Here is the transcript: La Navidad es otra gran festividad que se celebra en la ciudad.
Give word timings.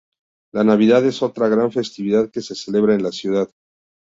La 0.51 0.63
Navidad 0.63 1.05
es 1.05 1.21
otra 1.21 1.47
gran 1.47 1.71
festividad 1.71 2.31
que 2.31 2.41
se 2.41 2.55
celebra 2.55 2.95
en 2.95 3.03
la 3.03 3.11
ciudad. 3.11 3.51